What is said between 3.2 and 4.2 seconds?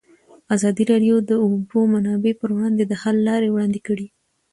لارې وړاندې کړي.